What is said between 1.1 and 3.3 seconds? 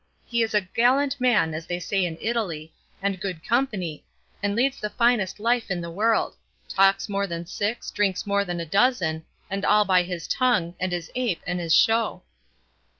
man' as they say in Italy, and